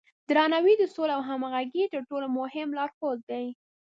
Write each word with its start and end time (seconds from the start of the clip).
درناوی 0.29 0.73
د 0.77 0.83
سولې 0.93 1.13
او 1.17 1.21
همغږۍ 1.29 1.85
تر 1.93 2.01
ټولو 2.09 2.27
مهم 2.39 2.69
لارښود 2.77 3.19
دی. 3.31 3.45